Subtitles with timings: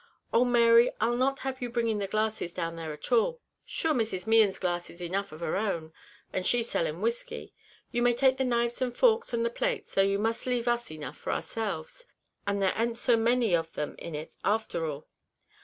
[0.33, 0.43] "Oh!
[0.43, 4.25] Mary, I'll not have you bringing the glasses down there at all; sure Mrs.
[4.25, 5.93] Mehan's glasses enough of her own,
[6.33, 7.53] and she selling whiskey.
[7.91, 10.67] You may take the knives, and the forks, and the plates; though you must leave
[10.67, 12.07] us enough for ourselves
[12.47, 15.07] and there an't so many of them in it after all."